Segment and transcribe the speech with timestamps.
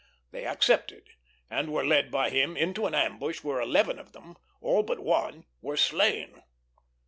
[0.31, 1.03] They accepted,
[1.47, 5.43] and were led by him into an ambush where eleven of them all but one
[5.61, 6.41] were slain.